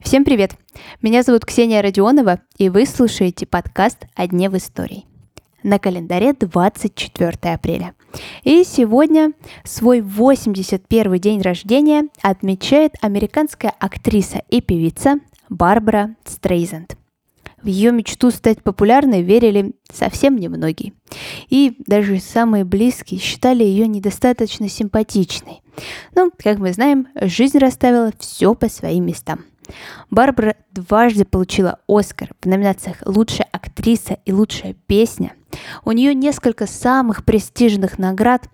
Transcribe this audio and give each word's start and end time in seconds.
Всем 0.00 0.24
привет! 0.24 0.56
Меня 1.00 1.22
зовут 1.22 1.44
Ксения 1.44 1.80
Родионова, 1.80 2.40
и 2.58 2.68
вы 2.68 2.86
слушаете 2.86 3.46
подкаст 3.46 4.06
«О 4.16 4.26
дне 4.26 4.50
в 4.50 4.56
истории». 4.56 5.04
На 5.62 5.78
календаре 5.78 6.32
24 6.32 7.54
апреля. 7.54 7.94
И 8.42 8.64
сегодня 8.64 9.32
свой 9.62 10.00
81 10.00 11.18
день 11.18 11.40
рождения 11.40 12.08
отмечает 12.20 12.94
американская 13.00 13.72
актриса 13.78 14.42
и 14.48 14.60
певица 14.60 15.20
Барбара 15.48 16.16
Стрейзенд. 16.24 16.99
В 17.62 17.66
ее 17.66 17.92
мечту 17.92 18.30
стать 18.30 18.62
популярной 18.62 19.22
верили 19.22 19.72
совсем 19.92 20.36
немногие. 20.36 20.94
И 21.48 21.76
даже 21.86 22.18
самые 22.18 22.64
близкие 22.64 23.20
считали 23.20 23.64
ее 23.64 23.86
недостаточно 23.86 24.68
симпатичной. 24.68 25.62
Но, 26.14 26.30
как 26.36 26.58
мы 26.58 26.72
знаем, 26.72 27.08
жизнь 27.20 27.58
расставила 27.58 28.12
все 28.18 28.54
по 28.54 28.68
своим 28.68 29.06
местам. 29.06 29.44
Барбара 30.10 30.56
дважды 30.72 31.24
получила 31.24 31.78
Оскар 31.86 32.30
в 32.40 32.46
номинациях 32.46 32.96
«Лучшая 33.04 33.48
актриса» 33.52 34.18
и 34.24 34.32
«Лучшая 34.32 34.74
песня». 34.86 35.34
У 35.84 35.92
нее 35.92 36.14
несколько 36.14 36.66
самых 36.66 37.24
престижных 37.24 37.98
наград 37.98 38.48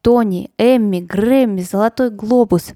Тони, 0.00 0.50
Эмми, 0.58 1.00
Грэмми, 1.00 1.62
Золотой 1.62 2.10
глобус. 2.10 2.72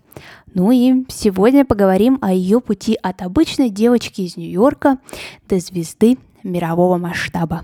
Ну 0.54 0.70
и 0.70 1.04
сегодня 1.08 1.64
поговорим 1.64 2.18
о 2.20 2.32
ее 2.32 2.60
пути 2.60 2.98
от 3.00 3.22
обычной 3.22 3.70
девочки 3.70 4.22
из 4.22 4.36
Нью-Йорка 4.36 4.98
до 5.48 5.58
звезды 5.58 6.18
мирового 6.42 6.98
масштаба. 6.98 7.62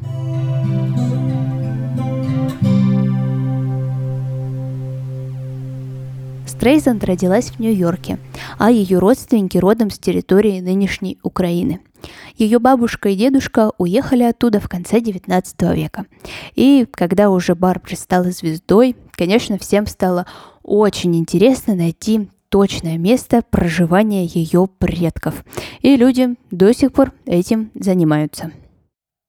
Стрейзанд 6.46 7.04
родилась 7.04 7.50
в 7.50 7.60
Нью-Йорке, 7.60 8.18
а 8.58 8.70
ее 8.70 8.98
родственники 8.98 9.58
родом 9.58 9.90
с 9.90 9.98
территории 9.98 10.60
нынешней 10.60 11.18
Украины. 11.22 11.80
Ее 12.36 12.58
бабушка 12.58 13.08
и 13.08 13.16
дедушка 13.16 13.72
уехали 13.78 14.22
оттуда 14.22 14.60
в 14.60 14.68
конце 14.68 15.00
XIX 15.00 15.74
века. 15.74 16.06
И 16.54 16.86
когда 16.90 17.30
уже 17.30 17.54
Барбара 17.54 17.96
стала 17.96 18.30
звездой, 18.30 18.96
конечно, 19.12 19.58
всем 19.58 19.86
стало 19.86 20.26
очень 20.62 21.16
интересно 21.16 21.74
найти 21.74 22.28
точное 22.48 22.98
место 22.98 23.42
проживания 23.50 24.24
ее 24.24 24.68
предков. 24.78 25.44
И 25.80 25.96
люди 25.96 26.36
до 26.50 26.72
сих 26.72 26.92
пор 26.92 27.12
этим 27.26 27.70
занимаются. 27.74 28.52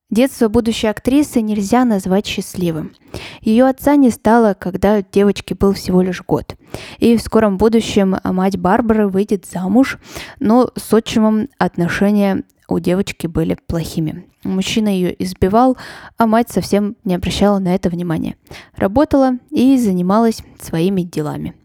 Детство 0.10 0.48
будущей 0.48 0.88
актрисы 0.88 1.40
нельзя 1.40 1.86
назвать 1.86 2.26
счастливым. 2.26 2.94
Ее 3.42 3.68
отца 3.68 3.96
не 3.96 4.10
стало, 4.10 4.56
когда 4.56 5.04
девочке 5.04 5.54
был 5.54 5.74
всего 5.74 6.02
лишь 6.02 6.24
год. 6.24 6.56
И 6.98 7.16
в 7.16 7.22
скором 7.22 7.58
будущем 7.58 8.16
мать 8.24 8.58
Барбары 8.58 9.08
выйдет 9.08 9.46
замуж, 9.46 10.00
но 10.40 10.72
с 10.76 10.92
отчимом 10.92 11.50
отношения 11.60 12.44
у 12.72 12.80
девочки 12.80 13.28
были 13.28 13.58
плохими. 13.68 14.26
Мужчина 14.44 14.90
ее 14.90 15.16
избивал, 15.24 15.78
а 16.18 16.26
мать 16.26 16.50
совсем 16.50 16.96
не 17.04 17.16
обращала 17.16 17.60
на 17.60 17.76
это 17.76 17.90
внимания. 17.90 18.36
Работала 18.76 19.34
и 19.52 19.78
занималась 19.78 20.42
своими 20.62 21.02
делами. 21.02 21.56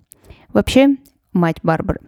Вообще, 0.53 0.97
мать 1.33 1.57
Барбары, 1.63 2.01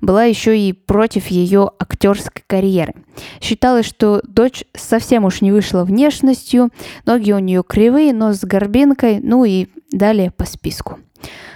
была 0.00 0.24
еще 0.24 0.58
и 0.58 0.72
против 0.72 1.28
ее 1.28 1.70
актерской 1.78 2.42
карьеры. 2.46 2.94
Считалось, 3.40 3.86
что 3.86 4.20
дочь 4.24 4.64
совсем 4.74 5.24
уж 5.24 5.40
не 5.40 5.52
вышла 5.52 5.84
внешностью, 5.84 6.70
ноги 7.06 7.32
у 7.32 7.38
нее 7.38 7.62
кривые, 7.66 8.12
нос 8.12 8.40
с 8.40 8.44
горбинкой, 8.44 9.20
ну 9.20 9.44
и 9.44 9.68
далее 9.90 10.30
по 10.30 10.44
списку. 10.44 10.98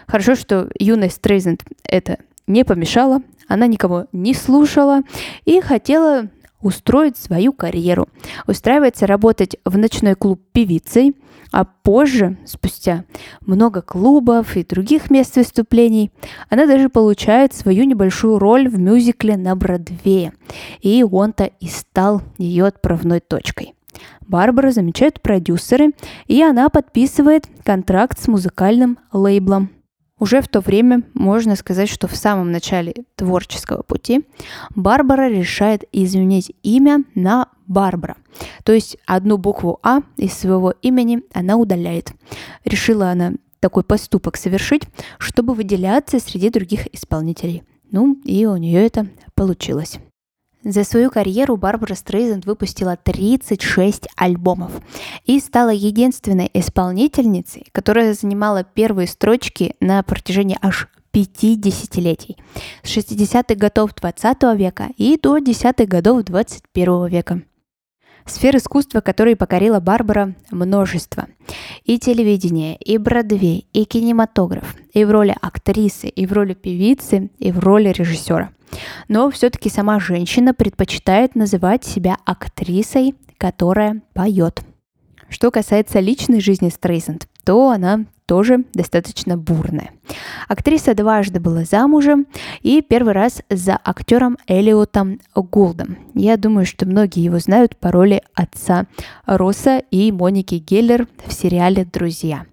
Хорошо, 0.07 0.35
что 0.35 0.71
юная 0.79 1.11
Стрейзенд 1.11 1.63
это 1.85 2.19
не 2.47 2.65
помешала, 2.65 3.23
она 3.47 3.67
никого 3.67 4.07
не 4.13 4.35
слушала 4.35 5.03
и 5.45 5.61
хотела 5.61 6.29
устроить 6.61 7.17
свою 7.17 7.53
карьеру, 7.53 8.09
устраивается 8.47 9.07
работать 9.07 9.57
в 9.65 9.79
ночной 9.79 10.15
клуб 10.15 10.41
певицей, 10.53 11.15
а 11.51 11.65
позже, 11.65 12.37
спустя 12.45 13.05
много 13.41 13.81
клубов 13.81 14.57
и 14.57 14.65
других 14.65 15.11
мест 15.11 15.37
выступлений, 15.37 16.11
она 16.51 16.67
даже 16.67 16.89
получает 16.89 17.55
свою 17.55 17.85
небольшую 17.85 18.39
роль 18.39 18.69
в 18.69 18.79
мюзикле 18.79 19.37
на 19.37 19.57
Бродвее. 19.57 20.33
И 20.81 21.03
он-то 21.03 21.45
и 21.45 21.69
стал 21.69 22.23
ее 22.37 22.67
отправной 22.67 23.21
точкой. 23.21 23.75
Барбара 24.27 24.71
замечают 24.73 25.23
продюсеры, 25.23 25.93
и 26.27 26.43
она 26.43 26.69
подписывает 26.69 27.47
контракт 27.65 28.21
с 28.21 28.29
музыкальным 28.29 28.99
лейблом– 29.13 29.71
уже 30.19 30.41
в 30.41 30.49
то 30.49 30.61
время 30.61 31.03
можно 31.15 31.57
сказать, 31.57 31.89
что 31.89 32.09
в 32.09 32.17
самом 32.17 32.53
начале 32.53 32.95
творческого 33.17 33.83
пути 33.83 34.25
Барбара 34.75 35.29
решает 35.29 35.85
изменить 35.93 36.53
имя 36.63 37.05
на 37.15 37.49
Барбара. 37.67 38.17
То 38.65 38.73
есть 38.73 38.97
одну 39.07 39.37
букву 39.37 39.79
А 39.83 40.01
из 40.17 40.33
своего 40.33 40.75
имени 40.83 41.23
она 41.33 41.57
удаляет. 41.57 42.13
Решила 42.65 43.11
она 43.11 43.33
такой 43.61 43.83
поступок 43.83 44.37
совершить, 44.37 44.83
чтобы 45.19 45.55
выделяться 45.55 46.21
среди 46.21 46.51
других 46.51 46.93
исполнителей. 46.95 47.63
Ну 47.91 48.21
и 48.25 48.47
у 48.47 48.57
нее 48.57 48.85
это 48.85 49.09
получилось. 49.35 49.99
За 50.69 50.85
свою 50.85 51.11
карьеру 51.11 51.57
Барбара 51.57 51.95
Стрейзенд 51.95 52.45
выпустила 52.45 52.99
36 53.03 54.07
альбомов 54.17 54.71
и 55.25 55.41
стала 55.41 55.71
единственной 55.71 56.51
исполнительницей, 56.53 57.69
которая 57.73 58.13
занимала 58.13 58.65
первые 58.65 59.09
строчки 59.09 59.75
на 59.81 60.03
протяжении 60.03 60.59
аж 60.61 60.89
пяти 61.11 61.57
десятилетий, 61.57 62.37
с 62.83 62.95
60-х 62.95 63.55
годов 63.55 63.95
20 63.95 64.43
века 64.59 64.89
и 64.99 65.19
до 65.19 65.39
10-х 65.39 65.87
годов 65.87 66.25
21 66.25 67.07
века. 67.07 67.41
Сфер 68.29 68.57
искусства, 68.57 69.01
которые 69.01 69.37
покорила 69.37 69.81
Барбара, 69.81 70.35
множество. 70.51 71.27
И 71.85 71.99
телевидение, 71.99 72.77
и 72.77 72.99
Бродвей, 72.99 73.67
и 73.73 73.85
кинематограф, 73.85 74.77
и 74.93 75.05
в 75.05 75.11
роли 75.11 75.35
актрисы, 75.41 76.09
и 76.09 76.27
в 76.27 76.33
роли 76.35 76.53
певицы, 76.53 77.31
и 77.39 77.51
в 77.51 77.59
роли 77.59 77.89
режиссера. 77.89 78.51
Но 79.09 79.31
все-таки 79.31 79.71
сама 79.71 79.99
женщина 79.99 80.53
предпочитает 80.53 81.35
называть 81.37 81.85
себя 81.85 82.19
актрисой, 82.27 83.15
которая 83.39 84.03
поет. 84.13 84.61
Что 85.31 85.51
касается 85.51 86.01
личной 86.01 86.41
жизни 86.41 86.69
Стрейзенд, 86.69 87.29
то 87.45 87.71
она 87.71 88.05
тоже 88.29 88.65
достаточно 88.75 89.39
бурная. 89.39 89.91
Актриса 90.49 90.95
дважды 90.95 91.41
была 91.41 91.65
замужем 91.65 92.27
и 92.61 92.83
первый 92.83 93.15
раз 93.15 93.43
за 93.49 93.79
актером 93.83 94.37
Элиотом 94.47 95.21
Гулдом. 95.35 95.97
Я 96.15 96.37
думаю, 96.37 96.67
что 96.67 96.87
многие 96.87 97.25
его 97.25 97.39
знают 97.39 97.77
по 97.77 97.91
роли 97.91 98.23
отца 98.35 98.87
Росса 99.25 99.79
и 99.91 100.13
Моники 100.13 100.57
Геллер 100.57 101.09
в 101.27 101.33
сериале 101.33 101.87
«Друзья». 101.91 102.45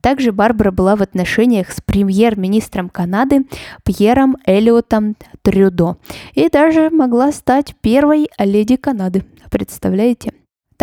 Также 0.00 0.32
Барбара 0.32 0.70
была 0.70 0.96
в 0.96 1.02
отношениях 1.02 1.70
с 1.70 1.80
премьер-министром 1.80 2.88
Канады 2.88 3.46
Пьером 3.84 4.36
Элиотом 4.46 5.16
Трюдо 5.42 5.96
и 6.34 6.48
даже 6.48 6.90
могла 6.90 7.32
стать 7.32 7.74
первой 7.80 8.28
леди 8.38 8.76
Канады. 8.76 9.24
Представляете? 9.50 10.32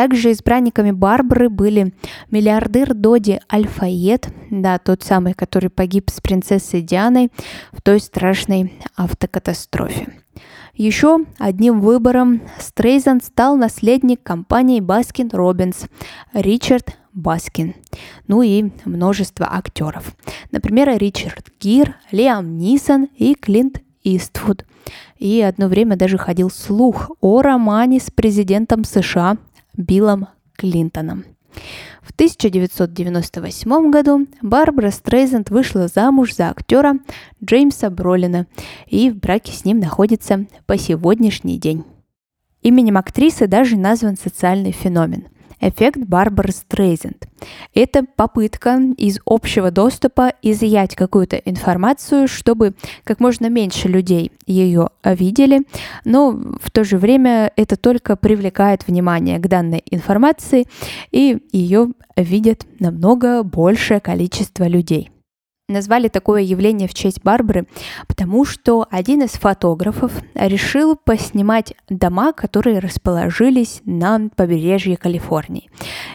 Также 0.01 0.31
избранниками 0.31 0.89
Барбары 0.89 1.47
были 1.47 1.93
миллиардер 2.31 2.95
Доди 2.95 3.39
Аль-Файед, 3.53 4.29
да, 4.49 4.79
тот 4.79 5.03
самый, 5.03 5.35
который 5.35 5.69
погиб 5.69 6.09
с 6.09 6.19
принцессой 6.19 6.81
Дианой 6.81 7.29
в 7.71 7.83
той 7.83 7.99
страшной 7.99 8.73
автокатастрофе. 8.95 10.07
Еще 10.73 11.19
одним 11.37 11.81
выбором 11.81 12.41
Стрейзанд 12.57 13.21
стал 13.21 13.57
наследник 13.57 14.23
компании 14.23 14.79
Baskin 14.79 15.29
Robbins 15.31 15.85
Ричард 16.33 16.97
Баскин. 17.13 17.75
Ну 18.25 18.41
и 18.41 18.71
множество 18.85 19.53
актеров. 19.53 20.15
Например, 20.49 20.97
Ричард 20.97 21.51
Гир, 21.59 21.95
Лиам 22.09 22.57
Нисон 22.57 23.07
и 23.17 23.35
Клинт 23.35 23.83
Иствуд. 24.03 24.65
И 25.19 25.41
одно 25.41 25.67
время 25.67 25.95
даже 25.95 26.17
ходил 26.17 26.49
слух 26.49 27.11
о 27.21 27.43
романе 27.43 27.99
с 27.99 28.09
президентом 28.09 28.83
США 28.83 29.37
Биллом 29.75 30.27
Клинтоном. 30.55 31.25
В 32.01 32.11
1998 32.11 33.91
году 33.91 34.27
Барбара 34.41 34.91
Стрейзенд 34.91 35.49
вышла 35.49 35.87
замуж 35.87 36.33
за 36.35 36.49
актера 36.49 36.95
Джеймса 37.43 37.89
Бролина 37.89 38.47
и 38.87 39.09
в 39.09 39.17
браке 39.17 39.51
с 39.51 39.65
ним 39.65 39.79
находится 39.79 40.45
по 40.65 40.77
сегодняшний 40.77 41.59
день. 41.59 41.83
Именем 42.61 42.97
актрисы 42.97 43.47
даже 43.47 43.77
назван 43.77 44.17
социальный 44.17 44.71
феномен– 44.71 45.27
эффект 45.61 45.99
Барбары 45.99 46.51
Стрейзенд. 46.51 47.27
Это 47.73 48.03
попытка 48.15 48.79
из 48.97 49.19
общего 49.25 49.71
доступа 49.71 50.33
изъять 50.41 50.95
какую-то 50.95 51.37
информацию, 51.37 52.27
чтобы 52.27 52.73
как 53.03 53.19
можно 53.19 53.47
меньше 53.47 53.87
людей 53.87 54.31
ее 54.45 54.89
видели, 55.03 55.61
но 56.03 56.31
в 56.31 56.71
то 56.71 56.83
же 56.83 56.97
время 56.97 57.51
это 57.55 57.77
только 57.77 58.15
привлекает 58.15 58.87
внимание 58.87 59.39
к 59.39 59.47
данной 59.47 59.83
информации, 59.89 60.67
и 61.11 61.37
ее 61.51 61.89
видят 62.17 62.65
намного 62.79 63.43
большее 63.43 63.99
количество 63.99 64.67
людей. 64.67 65.11
Назвали 65.71 66.07
такое 66.07 66.41
явление 66.41 66.87
в 66.87 66.93
честь 66.93 67.23
Барбары, 67.23 67.67
потому 68.07 68.45
что 68.45 68.85
один 68.89 69.23
из 69.23 69.31
фотографов 69.31 70.11
решил 70.35 70.95
поснимать 70.95 71.73
дома, 71.89 72.33
которые 72.33 72.79
расположились 72.79 73.81
на 73.85 74.29
побережье 74.35 74.97
Калифорнии. 74.97 75.69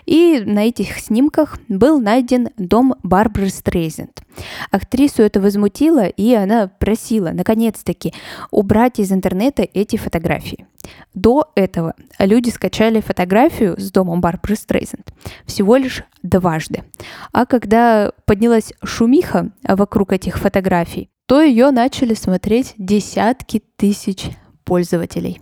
И 0.04 0.42
на 0.44 0.66
этих 0.66 0.98
снимках 0.98 1.58
был 1.68 2.00
найден 2.00 2.50
дом 2.56 2.94
Барбары 3.02 3.48
Стрейзенд. 3.48 4.22
Актрису 4.70 5.22
это 5.22 5.40
возмутило, 5.40 6.06
и 6.06 6.34
она 6.34 6.68
просила, 6.68 7.30
наконец-таки, 7.30 8.12
убрать 8.50 8.98
из 8.98 9.12
интернета 9.12 9.62
эти 9.62 9.96
фотографии. 9.96 10.66
До 11.14 11.50
этого 11.54 11.94
люди 12.18 12.50
скачали 12.50 13.00
фотографию 13.00 13.78
с 13.78 13.90
домом 13.90 14.20
Барбары 14.20 14.56
Стрейзенд 14.56 15.12
всего 15.44 15.76
лишь 15.76 16.02
дважды. 16.22 16.84
А 17.32 17.46
когда 17.46 18.12
поднялась 18.24 18.72
шумиха 18.82 19.50
вокруг 19.62 20.12
этих 20.12 20.38
фотографий, 20.38 21.10
то 21.26 21.40
ее 21.40 21.70
начали 21.70 22.14
смотреть 22.14 22.74
десятки 22.78 23.62
тысяч 23.76 24.30
пользователей. 24.64 25.40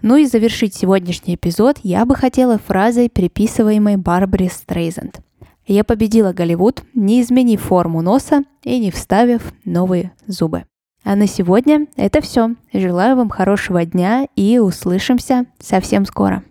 Ну 0.00 0.16
и 0.16 0.26
завершить 0.26 0.74
сегодняшний 0.74 1.34
эпизод 1.34 1.78
я 1.82 2.04
бы 2.04 2.14
хотела 2.14 2.58
фразой, 2.58 3.10
приписываемой 3.10 3.96
Барбаре 3.96 4.48
Стрейзенд. 4.48 5.20
Я 5.66 5.82
победила 5.82 6.32
Голливуд, 6.32 6.82
не 6.94 7.20
изменив 7.20 7.60
форму 7.60 8.00
носа 8.00 8.44
и 8.62 8.78
не 8.78 8.90
вставив 8.90 9.52
новые 9.64 10.12
зубы. 10.26 10.64
А 11.08 11.16
на 11.16 11.26
сегодня 11.26 11.86
это 11.96 12.20
все. 12.20 12.50
Желаю 12.70 13.16
вам 13.16 13.30
хорошего 13.30 13.82
дня 13.86 14.26
и 14.36 14.58
услышимся 14.58 15.46
совсем 15.58 16.04
скоро. 16.04 16.42